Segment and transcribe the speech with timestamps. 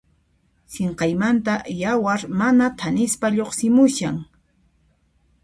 [0.75, 4.15] Sinqaymanta yawar mana thanispa lluqsimushan.